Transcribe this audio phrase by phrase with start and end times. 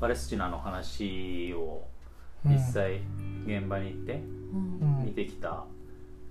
[0.00, 1.86] パレスチナの話を
[2.44, 3.00] 実際
[3.46, 4.22] 現場に行って
[4.52, 5.04] うん。
[5.04, 5.64] 見てきた、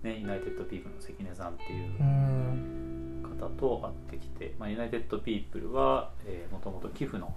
[0.04, 3.78] ね、ユナイテッドピープルの関根さんっていううん方と
[4.10, 6.12] 会ってきて、まあ、ユナイテッドピープルは
[6.52, 7.34] もともと寄付の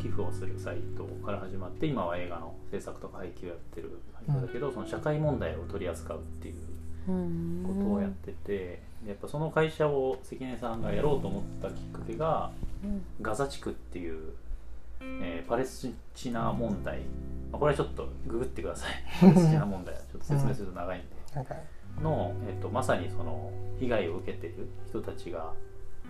[0.00, 6.54] 寄付をするサイトから始まって今は映画の制作とか配給をやってる会社だけど、その社会問題を取り扱うっていう
[7.08, 12.50] うんことをやってて、でやっぱその会社を関根さんがやろうと思ったきっかけが
[12.82, 13.02] うん。
[13.22, 14.34] ガザ地区っていう、
[15.22, 17.00] えーパレスチナ問題、
[17.50, 18.90] まあこれはちょっとググってください。
[19.20, 20.00] パレスチナ問題は。
[20.00, 21.06] ちょっと説明すると長いんで。
[21.34, 21.44] なん。
[21.44, 21.54] か
[22.02, 25.52] の、えっとまさにその被害を受けている人たちが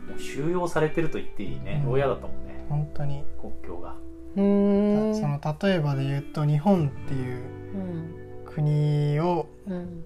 [0.09, 1.93] もう収容されてると言っていいね、うん。
[1.93, 2.65] 牢屋だったもんね。
[2.69, 3.25] 本当に。
[3.41, 3.95] 国境が。
[4.37, 5.15] うん。
[5.15, 7.43] その例えばで言うと日本っていう
[7.75, 8.15] うん
[8.47, 10.05] 国をうん。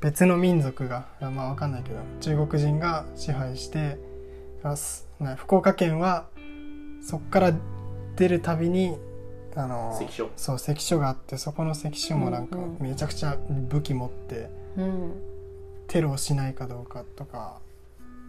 [0.00, 3.98] 別の民族がまあわかんないけど中国人が支配して
[5.36, 6.26] 福岡県は
[7.02, 7.52] そこから
[8.16, 8.96] 出るたびに
[9.54, 10.30] あの関所。
[10.36, 13.36] そう関所があってそこの関所もなんかうんうんめちゃくちゃ
[13.68, 15.12] 武器持ってうん
[15.88, 17.60] テロをしないかどうかとか、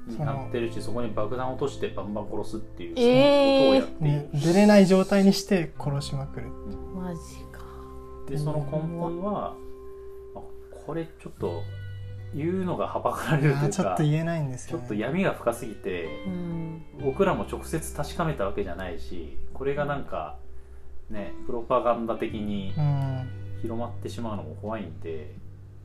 [0.08, 3.60] にそのなってるしそこに爆弾を落としてバンバン殺すっていう、えー。
[3.60, 6.48] そのことをやってね、出れない状態にして殺しまくる
[6.96, 7.20] マジ
[7.52, 7.62] か。
[8.28, 9.56] でその根本は、
[10.36, 10.42] あ
[10.86, 11.62] これちょっと
[12.34, 16.82] 言うのがはばかられるというかちょっと言えないんですちょっと闇が深すぎてうん。
[17.04, 20.38] 僕らも直接確かめたわけじゃないしこれがなんか
[21.10, 23.30] ねプロパガンダ的にうん
[23.62, 25.34] 広まってしまうのも怖いんで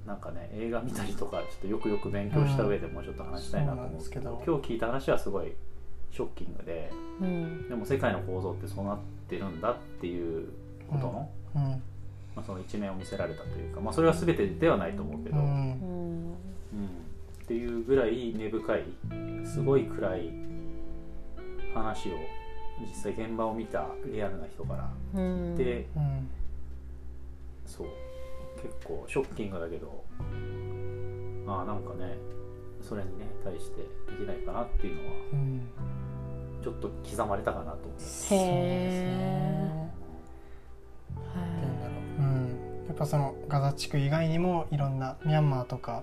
[0.07, 5.53] なんかね映画見たりとかちょっとよくよく勉強した上でもうちょっと話したいなと思うんですけど,、今日聞いた話はすごい
[6.11, 10.49] ショッキングでうんでも世界の構造ってそうなってるんだっていう
[10.89, 11.63] ことの,、うん。
[12.37, 15.56] まあ、その一面を見せられたというか、まあ、それは全てではないと思うけど、ううんうんん
[17.47, 18.83] っていうぐらい根深い
[19.45, 20.33] すごい暗い
[21.73, 22.13] 話を
[22.81, 24.93] 実際現場を見たリアルな人から。
[25.15, 25.55] うん。
[25.55, 26.29] で、うん。
[27.65, 27.87] そう。
[28.61, 30.03] 結構ショッキングだけど
[31.47, 32.17] ああなんかね
[32.81, 35.69] それにね対してできないかなっていうのはうん。
[36.65, 38.01] ちょっと刻まれたかなと思う。
[38.31, 39.87] へえ
[42.19, 46.03] うん、やっぱそのガザ地区以外にもいろんなミャンマーとか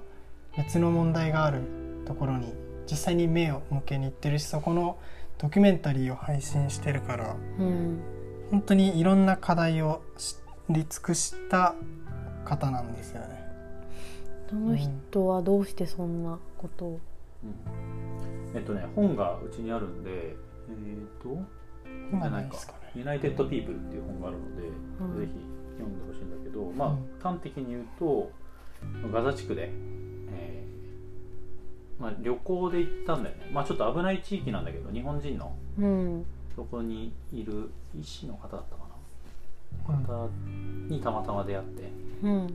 [0.57, 1.61] 別の問題がある
[2.05, 2.53] ところに
[2.89, 4.97] 実際に目を向けに行ってるしそこの
[5.37, 7.99] ドキュメンタリーを配信してるからうん。
[8.51, 10.35] 本当にいろんな課題を知
[10.69, 11.75] り尽くした
[12.45, 13.43] 方なんですよね。
[14.49, 16.99] その人はどうしてそんなことを？
[17.43, 18.55] うん。
[18.55, 20.35] えっとね本がうちにあるんでえっ、
[21.23, 21.37] と
[22.11, 22.91] 今ないですかね。
[22.95, 24.61] ユナイテッド・ピープルっていう本があるので、
[25.01, 25.19] うん。
[25.19, 25.39] ぜひ
[25.79, 27.09] 読んでほしいんだけどまあ、うん。
[27.19, 28.31] 端的に言うと
[29.11, 30.02] ガザ地区で、えー
[31.99, 33.49] まあ、旅行で行ったんだよね。
[33.53, 35.55] まあちょっと危ない地域なんだけど日本人の。
[35.79, 36.25] うん。
[36.55, 38.83] そこにいる医師の方だったか
[39.89, 40.01] うん。
[40.03, 40.29] な方
[40.89, 41.91] にたまたま出会って。
[42.23, 42.47] うん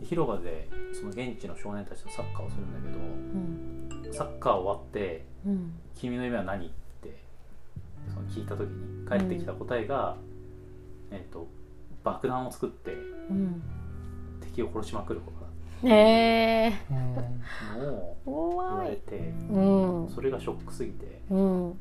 [0.00, 2.78] で広場でその現地の少年たちとサッカーをするんだ
[3.96, 4.02] うん。
[4.02, 6.70] けどサッカー終わってうん「君の夢は何?」っ
[7.02, 7.14] て
[8.08, 10.16] その聞いた時に返ってきた答えが、
[11.10, 11.46] えっと
[12.02, 13.62] 爆弾を作ってうん。
[14.40, 15.40] 敵を殺しまくること。
[15.40, 15.41] だ
[15.84, 16.72] ええ。
[16.90, 17.12] うん。
[17.12, 17.18] っ
[17.74, 17.92] たの
[18.26, 19.16] を言れて
[19.50, 19.60] う
[20.06, 20.08] ん。
[20.14, 21.20] それがショックすぎて。
[21.30, 21.76] うん。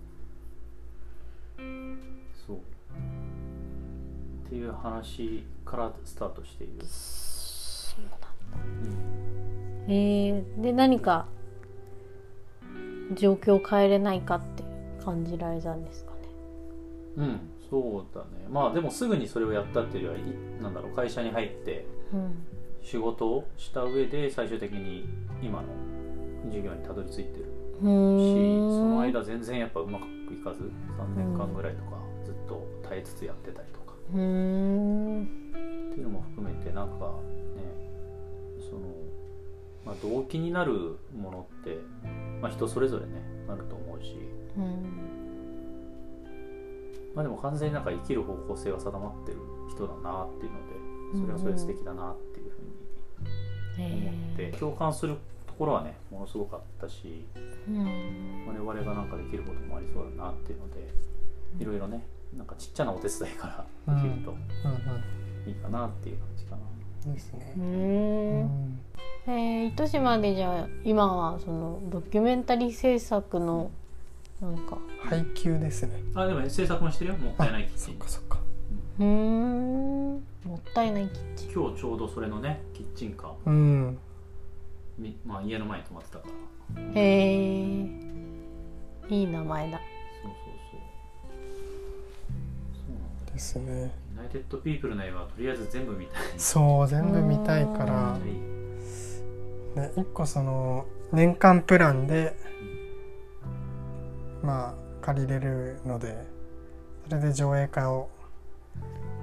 [2.46, 2.58] そう。
[2.58, 8.28] っていう話からスタートしている、そうなんだ。
[9.88, 9.94] うん。
[9.94, 11.28] えー、で何か
[13.14, 14.64] 状況を変えれないかって
[15.04, 16.18] 感じられたんですかね。
[17.18, 17.40] うん、
[17.70, 18.48] そうだね。
[18.50, 22.46] まあでもすぐにそれをやったっていうよりはいなんだろう会社に入ってうん
[22.82, 25.08] 仕事をした上で最終的に
[25.42, 25.68] 今の
[26.46, 27.46] 授業にたどり着いてる。
[27.82, 33.96] しその間全然やっぱうまくいかず3年間ぐらいとかずっと耐えつつやってたりとか。
[34.12, 37.16] っていうのも含めてなんか
[37.56, 37.64] ね
[38.60, 38.82] その、
[39.86, 41.80] まあ、動機になるものって、
[42.40, 44.16] まあ、人それぞれねあると思うし、
[44.58, 45.12] うん。
[47.16, 49.40] まあ、でも完全になんか生きる方向性が定まってる
[49.70, 52.31] 人だなっていうのでそれはそれで素敵だなって
[53.78, 55.16] 思って、え共感する
[55.48, 58.48] ところはねものすごかったしーうん。
[58.48, 60.88] 我々がなんかできることもありそうだなっていうので
[61.60, 66.58] いろいろねなんかちっちゃなお手伝いからできるとうんいいかなっていう感じかな。
[66.58, 66.72] うん
[67.04, 67.54] いいですね。
[67.58, 67.60] う。
[67.60, 67.64] ー。
[67.64, 68.44] うん。
[68.44, 68.80] ん
[69.28, 73.72] えー、糸島でじゃあ今はそのドキュメンタリー制作の
[74.42, 74.78] なんか。
[75.04, 76.00] 配給ですね。
[76.16, 77.18] あでもね制作もしてるよ。
[77.18, 78.40] もったいないキッそチンっかそっか。
[79.00, 80.14] うーん。
[80.14, 80.22] も
[80.72, 81.52] ったいないキッチン。
[81.52, 83.32] 今日ちょうどそれのねキッチンカー。
[83.46, 84.00] うん。
[84.98, 86.28] み、まあ、家の前に泊まってたか
[86.76, 86.82] ら。
[86.94, 87.88] へえ
[89.10, 89.78] いい名前だ。
[90.24, 90.34] そうそう。
[90.72, 90.80] そう
[92.86, 93.34] そうなんだ。
[93.34, 96.22] ですねユナイテッド・ピープルの映画はとりあえず全部見たい。
[96.38, 98.10] そう全部見たいから。
[98.10, 98.22] あはい。
[99.76, 102.36] で1個その年間プランで
[104.42, 104.74] まあ
[105.06, 106.26] 借りれるので
[107.10, 108.10] それで上映会を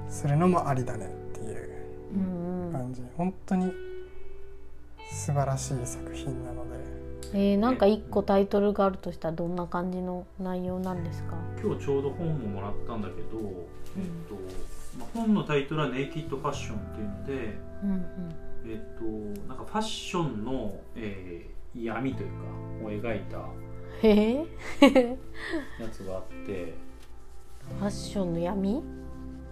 [0.09, 1.11] するのもありだね
[1.43, 1.69] っていう
[2.15, 2.73] うんうん。
[2.73, 3.03] 感じ。
[3.17, 3.73] 本当に
[5.11, 6.79] 素晴らしい作品なので。
[7.35, 13.39] えー、なんか一個タイトルがあるとしたらどんな感じの内容なんですか、今日ちょうど本ももらったんだけど、
[13.99, 14.35] えっと
[14.99, 18.03] まあ、本のタイトルは「ネイキッド・ファッション」っていうので、うんうん。
[18.67, 19.05] えっと、
[19.47, 23.39] なんかファッションの、えー闇というかを描いた
[25.83, 26.75] やつがあって。
[27.79, 28.83] ファッションの闇？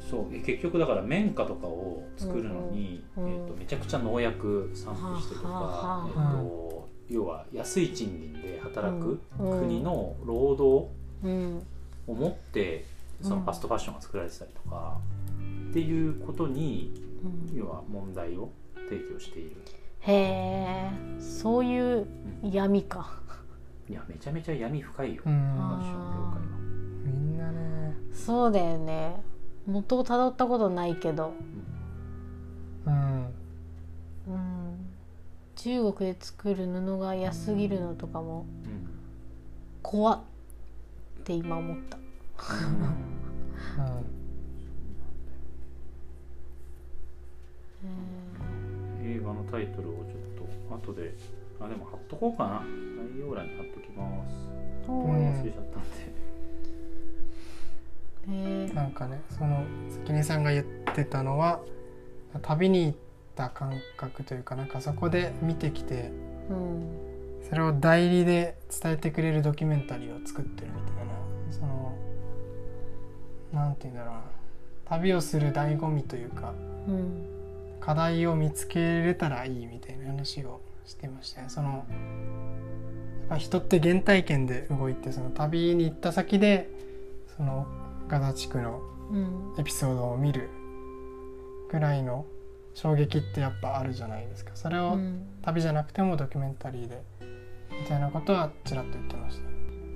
[0.08, 9.60] そうえ結局だから綿花とかを作るのに、うんうんえっと、めちゃくちゃ農薬散布してとか、えっはあと、要は安い賃金で働くうん。
[9.60, 10.88] 国の労働
[11.24, 11.66] うん
[12.06, 12.84] を持って
[13.20, 14.98] そのファストファッションが作られてたりとか、
[15.70, 16.92] っていうことに
[17.50, 17.56] うん。
[17.56, 18.50] 要は問題を
[18.88, 19.56] 提供している。
[20.00, 22.06] へえそういう
[22.44, 23.20] 闇か。
[23.88, 26.40] いやめちゃめちゃ闇深いよ、うファんッション業界は。
[27.04, 27.96] みんなね。
[28.12, 29.16] そうだよね
[29.66, 31.32] 元をたどったことないけど、
[32.86, 33.26] うん。
[34.28, 34.76] うん、
[35.56, 38.88] 中国で作る布が安すぎるのとかもうん
[39.82, 40.20] 怖っ
[41.20, 41.96] って今思った。
[41.96, 42.00] う
[49.02, 49.10] ん。
[49.10, 50.04] 映画のタイトルをちょっ
[50.70, 51.14] と後で
[51.60, 52.66] あでも貼っとこうかな概
[53.20, 55.82] 要欄に貼っときますちゃったん。
[55.82, 56.25] で
[58.28, 59.64] なんかねその
[60.04, 61.60] 関根さんが言ってたのは
[62.42, 62.98] 旅に行っ
[63.36, 66.10] た感覚というかなんかそこで見てきて
[66.50, 67.02] うん。
[67.48, 71.12] それを代理で伝えてくれるドキュメンタリーを作ってるみたいな
[71.52, 71.96] その
[73.52, 74.20] なんて言うんだろうな。
[74.86, 76.52] 旅をする醍醐味というか
[76.88, 77.26] うん。
[77.78, 81.48] 課題を見つけれたらいいみたいな話をしてましたね。
[81.48, 81.86] その
[83.38, 86.68] 人って原体験で動いてその旅に行った先で
[87.36, 87.66] その
[88.08, 88.80] ガザ地区の
[89.10, 89.54] うん。
[89.58, 90.50] エピソードを見る
[91.70, 92.26] ぐらいの
[92.74, 94.52] 衝撃ってやっぱあるじゃないですか。
[94.54, 95.26] それをうん。
[95.42, 97.02] 旅じゃなくてもドキュメンタリーで
[97.80, 99.48] みたいなことはちらっと言ってました。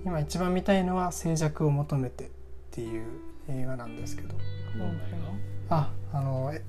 [0.04, 2.28] 今一番見たいのは「静寂を求めて」っ
[2.70, 3.06] ていう
[3.48, 4.34] 映画なんですけど。
[5.68, 6.62] ああのえ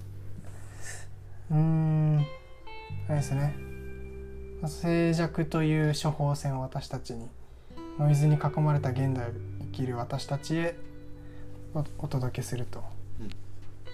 [1.49, 2.25] うーん
[3.07, 3.55] あれですね。
[4.67, 7.27] 静寂という処方箋を私たちに
[7.97, 10.75] ノイズに囲まれた現代を生きる私たちへ
[11.73, 12.83] おお届けすると。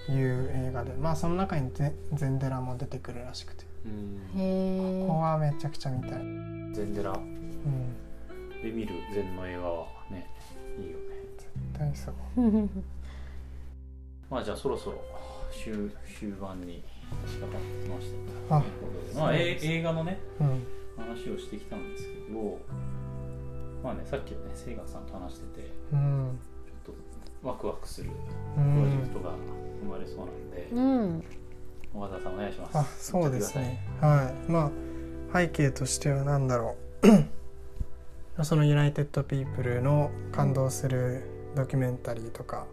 [0.10, 0.94] いう映画で。
[0.94, 3.66] まあその中にゼゼンデラも出てくるらしくて。
[3.86, 5.08] 画うん。
[5.08, 6.12] ここはめちゃくちゃ見たい、
[6.74, 7.12] ゼンデラ？
[7.12, 10.30] うん、で見る禅の映画はね
[10.80, 10.98] いいよね。
[11.78, 12.14] 大そう。
[14.32, 15.02] まあじゃあそろそろ
[15.52, 16.84] 終終盤に
[17.26, 18.14] 差し掛かってきまし
[18.50, 18.58] た。
[18.58, 18.62] あ。
[18.62, 20.64] ということでまあえ映画のねうん。
[20.98, 22.60] 話をしてきたんですけど
[23.84, 26.40] まあねさっきはね清賀さんと話しててうん
[27.44, 28.14] ワクワクするう
[28.56, 29.34] プロジェクんトが
[29.82, 31.24] 生まれそうなんで、うん。
[31.94, 32.78] 岡田さんお願いします。
[32.78, 33.84] あそうですね。
[34.02, 34.52] はい。
[34.52, 34.72] ま
[35.34, 37.08] あ背景としては何だろう。
[38.44, 41.24] そのユナイテッド・ピープルの感動する
[41.56, 42.68] ドキュメンタリーとか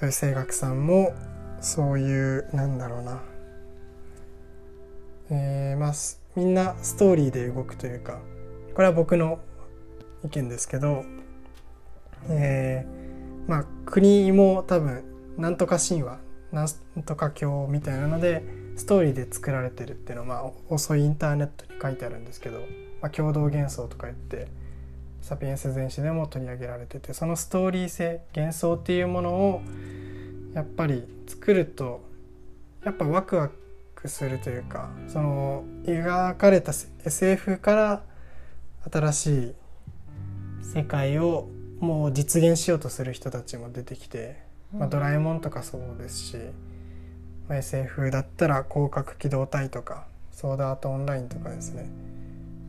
[0.00, 1.14] そういう声楽さんも
[1.60, 3.22] そういうなんだろうな。
[5.30, 8.20] えーまあすみんなストーリーで動くというか
[8.74, 9.38] これは僕の
[10.24, 11.04] 意見ですけど
[12.28, 13.01] えー
[13.46, 15.04] まあ国も多分
[15.36, 16.18] なんとか神話
[16.52, 18.44] なんとか教みたいなので
[18.76, 22.60] ストーリーで作られてるっていうのは、まあ、遅いインターネットに書いてあるんですけど、
[23.00, 24.48] まあ、共同幻想とか言って
[25.20, 29.62] サピエンス全史でも取り上げられててそのストーリー性幻想っていうものを
[30.54, 32.02] やっぱり作ると
[32.84, 33.50] やっぱワクワ
[33.94, 36.72] クするというかその描かれた
[37.04, 38.02] SF から
[38.90, 39.54] 新しい
[40.74, 41.48] 世界を
[41.82, 46.36] もう実現しようとする人たちも出てきてまあ、ドラえもんとかそうですし、
[47.48, 51.86] まあ、SF だったら広角機動隊とかソードアートオンラインとかですね、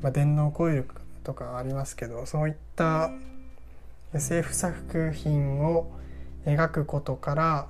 [0.02, 0.88] まあ、電脳コイル
[1.24, 3.10] とかありますけどそういった
[4.14, 5.90] SF 作品を
[6.46, 7.68] 描くことから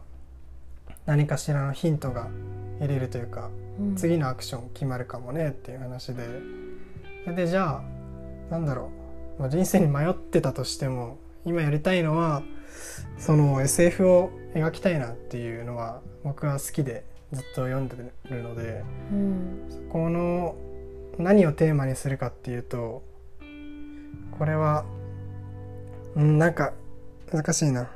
[1.05, 2.27] 何かしらのヒントが
[2.79, 3.95] 得れるというかうん。
[3.95, 6.23] 次のアクション決まるかもねっていう話で。
[7.23, 8.89] それでじゃあなんだろ
[9.38, 12.43] う、まあ、人生に迷ってたとしても今やりたいのは
[13.17, 17.95] その SF を描きたいなっていうのは僕は好きでずっと読んで
[18.29, 19.65] るのでうん。
[19.69, 20.55] そこの
[21.17, 23.03] 何をテーマにするかっていうと
[24.38, 24.85] これは
[26.15, 26.73] うんなんか
[27.31, 27.89] 難しいな。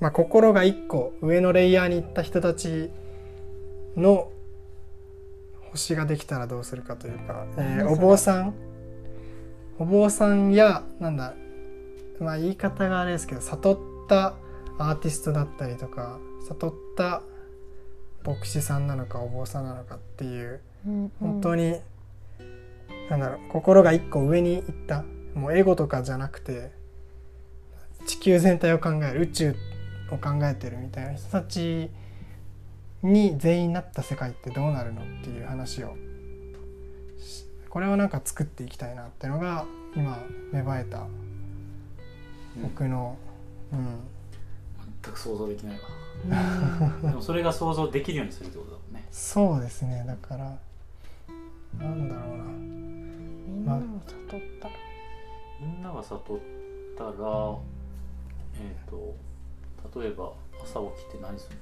[0.00, 2.90] まあ、心が一個上のレイヤーに行った人たち
[3.96, 4.28] の
[5.70, 8.54] 星ができたらどうするかというか、えーお坊さん。
[9.78, 11.34] お坊さんやなんだ
[12.20, 13.78] まあ言い方があれですけど悟っ
[14.08, 14.34] た
[14.78, 16.18] アーティストだったりとか
[16.48, 17.22] 悟った
[18.24, 21.80] 牧師さんなのかお坊さんなのかっていううん本当に、
[23.08, 25.04] なんだろう心が一個上に行った
[25.34, 26.70] もうエゴとかじゃなくて
[28.06, 29.56] 地球全体を考える宇宙
[30.10, 31.90] を考えてるみたいな人たち
[33.02, 35.94] に全員なった世界ってどうなるのっていう話を
[37.18, 39.66] しこれをなんか作っていきたいなってのが
[39.96, 40.18] 今
[40.52, 41.06] 芽生えた
[42.62, 43.16] 僕の、
[43.72, 44.00] うん、
[45.02, 45.80] 全く想像できないわ。
[46.24, 49.06] う んでもそれが想像できるようにするってことだもんね。
[49.10, 50.04] そうですね。
[50.06, 50.58] だから
[51.78, 52.44] なんだろうな。
[52.44, 54.68] みんなも悟った。
[54.68, 54.74] ら
[55.60, 56.38] みんなが悟っ
[56.96, 57.10] たら
[58.60, 60.32] えっ、と例えば
[60.62, 61.56] 朝起きて何する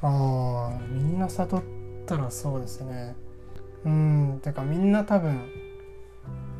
[0.00, 1.62] あーみんな悟っ
[2.06, 3.14] たらそうですね。
[3.84, 4.40] うん。
[4.42, 5.61] てかみんな多分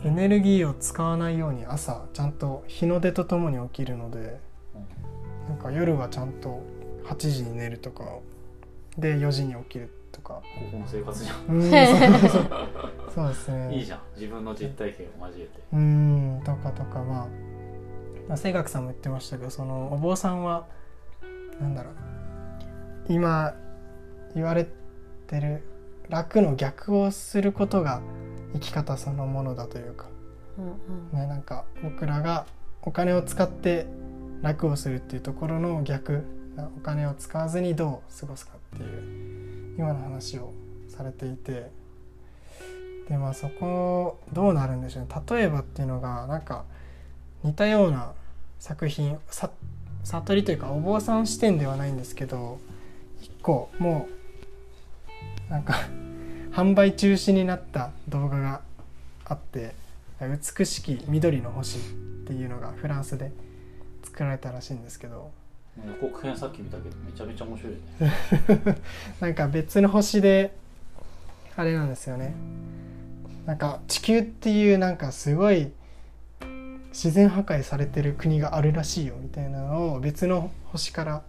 [0.04, 4.40] エネルギーを使わないように朝ちゃんと日の出とともに起きるので
[5.48, 6.62] なんか夜はちゃんと
[7.04, 8.04] 8時に寝るとか
[8.98, 10.42] で4時に起きるとか。
[10.58, 12.50] 高校の生活じゃうんそうそう。
[13.14, 13.74] そうですんね。
[13.78, 14.00] いいじゃん。
[14.14, 15.62] 自分の実体験を交えて。
[15.72, 17.02] うんとかとか。
[17.02, 17.28] まあ
[18.28, 20.66] まあ清学さんも言ってましたけどそのお坊さんは
[21.60, 21.94] なんだろう。
[23.08, 23.54] 今
[24.34, 24.66] 言われ
[25.26, 25.62] てる
[26.08, 28.00] 楽の逆をすることが
[28.54, 30.06] 生き方そのものだというか、
[30.58, 32.46] うんね、なんか僕らが
[32.82, 33.86] お金を使って
[34.42, 36.24] 楽をするっていうところの逆。
[36.76, 40.52] お金を使わずにどう過ごすかっていう今の話を
[40.88, 41.70] されていて。
[43.08, 45.08] でまあそこどうなるんでしょうね。
[45.28, 46.64] 例えばっていうのがなんか
[47.42, 48.12] 似たような
[48.60, 49.50] 作品さ
[50.04, 52.60] 悟りというかお坊さん視点ではないんですけど
[53.20, 54.08] 一個も
[55.48, 55.74] うなんか
[56.52, 58.60] 販売中止になった動画が
[59.24, 59.74] あって
[60.20, 61.80] 「美しき緑の星」っ
[62.26, 63.32] ていうのがフランスで
[64.04, 65.30] 作られたらしいんですけど。
[65.86, 68.78] 予告編さっき見たけどめちゃめちゃ面白いね。
[69.20, 70.54] なんか別の星で
[71.56, 72.34] あれなんですよね。
[73.46, 75.72] なんか地球っていうなんかすごい
[76.90, 81.22] 自然破壊されてる国があるらしいよみたいなのを別の星から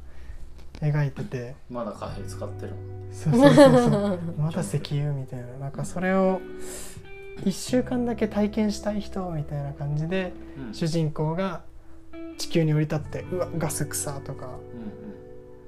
[0.84, 1.56] 描いてて。
[1.70, 2.74] まだ貨幣使ってる
[3.12, 4.20] そうそうそうそう。
[4.38, 5.48] まだ石油みたいな。
[5.60, 6.42] なんかそれを
[7.44, 10.68] 1週間だけ体験したい人みたいな感じでうん。
[10.68, 11.62] うん主人公が
[12.38, 14.50] 地球に降り立ってうわガス草とか。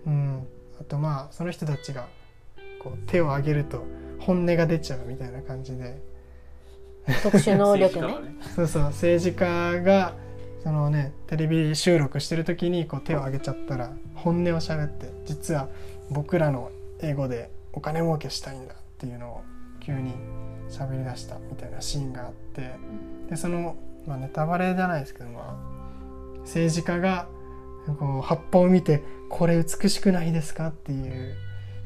[0.06, 0.48] うん、
[0.80, 2.08] あとまあその人たちが
[2.84, 3.84] こう手を挙げると
[4.20, 6.00] 本音が出ちゃうみたいな感じで。
[7.22, 8.16] 特殊能力ね。
[8.56, 8.84] そうそう。
[8.84, 10.14] 政治家が
[10.66, 15.70] そのねテレビ収録してる時にこう手を挙げちゃったら本音を喋って実は
[16.10, 19.44] 僕らの英語でお金儲けしたいんだっていうのを
[19.80, 20.16] 急に
[20.68, 22.72] 喋り出したみたいなシーンがあって
[23.30, 23.76] でその、
[24.08, 25.56] まあ、ネタバレじゃないですけど、ま
[26.36, 27.28] あ、政治家が
[28.00, 31.36] こう葉っぱを見て「これ美しくないですか?」っていう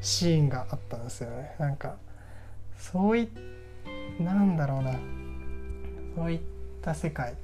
[0.00, 1.54] シーンがあったんですよね。
[1.58, 1.96] なんか
[2.78, 3.28] そうい
[4.18, 4.92] なんだろうな。
[6.16, 6.40] そういっ
[6.80, 7.34] た世界、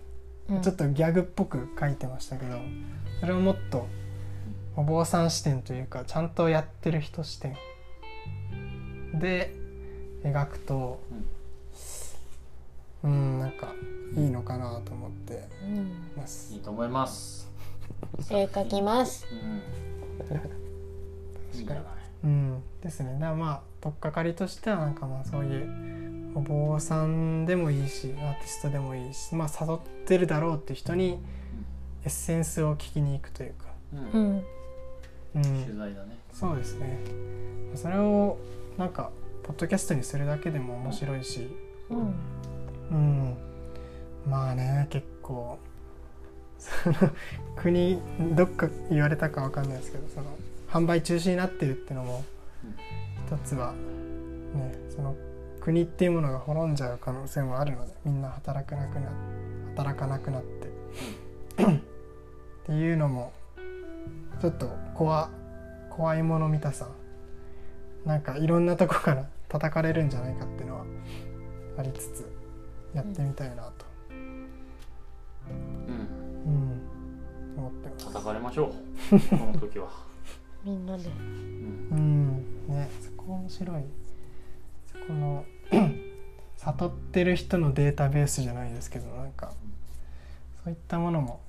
[0.50, 0.62] うん。
[0.62, 2.58] ちょっとギャグっぽく書いてましたけど
[3.20, 3.86] それをもっと
[4.76, 7.56] お坊さん視点というかちゃんとやってる人視点。
[9.18, 9.54] で
[10.22, 11.00] 描くと
[13.02, 13.38] うん。
[13.40, 13.72] なんか
[14.16, 15.92] いいのかなと思ってうん。
[16.16, 17.48] ますいいと思います。
[18.30, 19.26] 絵描きます。
[19.30, 19.38] うん。
[21.58, 21.84] いいんじゃない
[22.24, 22.62] うん。
[22.82, 23.12] ですね。
[23.14, 26.05] だからまあ取っかかりとしてはなんかまあそういう
[26.36, 31.18] お坊さんでもいいしアーティストでもいいしまあ誘ってるだろうって人に
[32.04, 33.64] エッセンスを聞きに行くというか、
[34.12, 34.20] うん。
[34.20, 34.44] うん。
[35.36, 36.18] うん、取材だね。
[36.32, 36.98] そうですね。
[37.74, 38.36] それを
[38.76, 39.10] なんか
[39.44, 41.48] ポッドキャストにするだけでも面白いし、
[41.88, 42.14] うん。
[42.90, 43.36] うん、
[44.28, 45.58] まあね結構。
[46.58, 46.96] その
[47.56, 47.98] 国
[48.34, 50.26] どっか言われたかわかんないですけどその
[50.70, 52.24] 販売中止になってるってのも
[53.26, 55.14] 一つはねその
[55.66, 59.11] 国っていうものが滅んじゃう可能性もあるのでみんな働かなくな
[59.75, 60.68] 働かなくなって。
[61.66, 63.32] っていうのも
[64.40, 65.28] ちょっと怖
[65.90, 66.87] 怖いもの見たさ。
[68.04, 70.85] なんかいろんなとこから叩かれるんじゃないかっていうのは
[71.78, 72.32] ありつつ
[72.94, 74.49] やってみたいなと、うん。
[76.46, 78.06] うん、思ってます。
[78.06, 78.70] 叩かれましょう。
[79.37, 79.88] この時は。
[80.62, 81.08] みんなで。
[81.08, 81.88] うん。
[81.90, 82.68] うん。
[82.68, 83.82] ねそこ面白い。
[84.87, 85.44] そこの
[86.66, 89.52] 悟ってる人のデータベースじゃないですけどなんか
[90.64, 91.40] そういったものも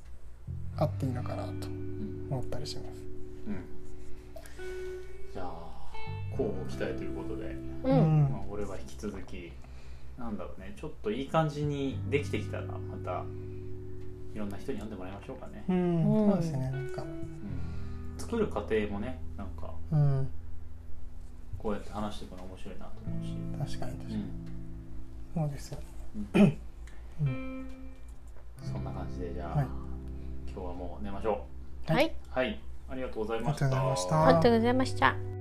[0.78, 3.02] あっていいのかなとうん思ったりします。
[3.48, 3.64] うん。
[5.34, 5.48] じゃあ
[6.32, 8.28] 交互期待ということで、ううん。
[8.28, 9.52] んまあ、俺は引き続き
[10.20, 10.74] なんだろうね。
[10.80, 13.24] ちょっといい感じにできてきたらまた
[14.36, 16.26] いろんな人に読んでもらいましょうかね、うん。
[16.26, 16.32] うん。
[16.32, 17.02] そうですねなんか。
[17.02, 20.30] うん、作る過程もねなんかうん。
[21.58, 24.57] こうやって話していくの面白いなと思うし、確かに確かに、そうで
[25.60, 25.80] すよ
[26.34, 26.58] うん
[27.22, 27.68] うん。
[28.64, 29.66] そんな感じでじゃあ、はい。
[30.52, 31.46] 今日はもう寝ましょ
[31.88, 32.06] はい。
[32.08, 32.60] うはい。
[32.90, 34.26] ありがとうございありがとうございました。
[34.26, 35.37] ありがとうございました